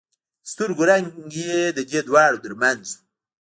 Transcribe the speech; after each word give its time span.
د 0.43 0.45
سترګو 0.51 0.83
رنگ 0.89 1.05
يې 1.47 1.57
د 1.77 1.79
دې 1.89 2.01
دواړو 2.07 2.37
تر 2.45 2.53
منځ 2.61 2.81
و. 2.91 2.93